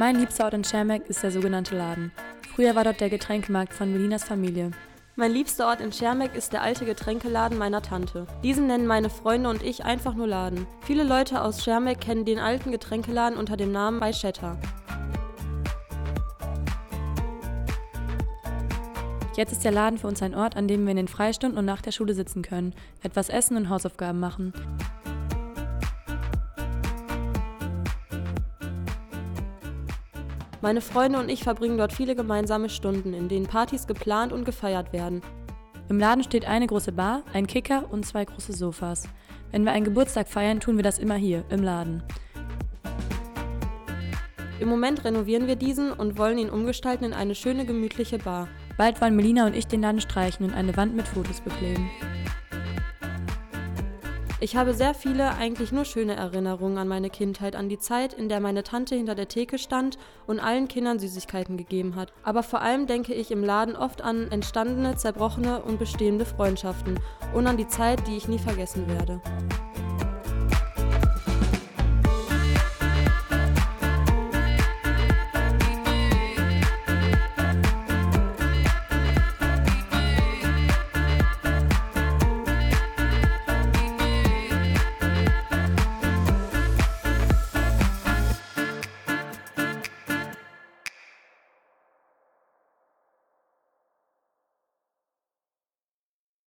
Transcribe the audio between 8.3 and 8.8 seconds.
Diesen